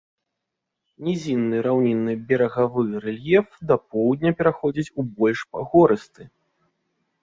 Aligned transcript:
Нізінны 1.09 1.57
раўнінны 1.67 2.11
берагавы 2.33 2.81
рэльеф 3.05 3.47
да 3.71 3.75
поўдня 3.91 4.29
пераходзіць 4.43 4.91
у 4.99 5.11
больш 5.25 5.49
пагорысты. 5.57 6.23